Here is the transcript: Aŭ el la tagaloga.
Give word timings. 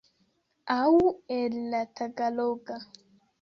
Aŭ 0.75 0.93
el 1.35 1.59
la 1.75 1.83
tagaloga. 2.01 2.81